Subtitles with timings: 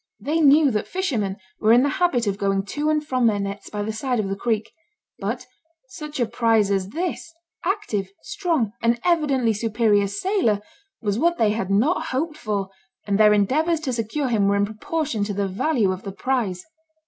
[0.19, 3.69] They knew that fishermen were in the habit of going to and from their nets
[3.69, 4.71] by the side of the creek;
[5.19, 5.45] but
[5.89, 7.31] such a prize as this
[7.63, 10.59] active, strong, and evidently superior sailor,
[11.03, 12.69] was what they had not hoped for,
[13.05, 16.65] and their endeavours to secure him were in proportion to the value of the prize.